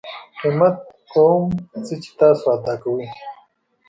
[0.41, 0.77] قیمت
[1.11, 1.43] کوم
[1.85, 3.05] څه چې تاسو ادا کوئ